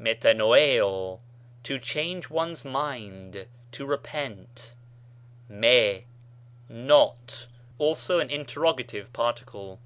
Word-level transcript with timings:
peravoéw, 0.00 1.20
to 1.62 1.78
change 1.78 2.30
one's 2.30 2.64
mind, 2.64 3.46
to 3.70 3.84
repent. 3.84 4.74
μή, 5.50 6.04
not; 6.70 7.48
also 7.76 8.18
an 8.18 8.30
interrogative 8.30 9.12
par 9.12 9.34
ticle. 9.34 9.78